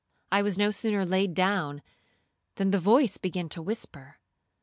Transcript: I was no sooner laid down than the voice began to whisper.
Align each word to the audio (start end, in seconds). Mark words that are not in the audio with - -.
I 0.31 0.41
was 0.41 0.57
no 0.57 0.71
sooner 0.71 1.05
laid 1.05 1.35
down 1.35 1.83
than 2.55 2.71
the 2.71 2.79
voice 2.79 3.19
began 3.19 3.49
to 3.49 3.61
whisper. 3.61 4.17